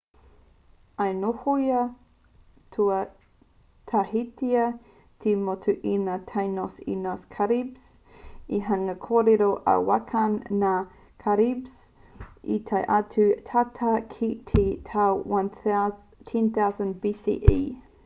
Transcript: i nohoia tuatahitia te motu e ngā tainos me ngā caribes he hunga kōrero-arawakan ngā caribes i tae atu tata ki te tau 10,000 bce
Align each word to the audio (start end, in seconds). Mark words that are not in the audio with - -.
i 1.03 1.13
nohoia 1.15 1.81
tuatahitia 2.75 4.63
te 5.25 5.33
motu 5.49 5.75
e 5.89 5.93
ngā 6.05 6.15
tainos 6.31 6.79
me 6.87 6.95
ngā 7.03 7.13
caribes 7.35 7.83
he 8.47 8.61
hunga 8.69 8.95
kōrero-arawakan 9.05 10.37
ngā 10.63 10.71
caribes 11.25 12.23
i 12.55 12.57
tae 12.71 12.81
atu 12.97 13.27
tata 13.51 13.91
ki 14.15 14.31
te 14.53 14.65
tau 14.89 15.21
10,000 15.35 16.97
bce 17.05 17.61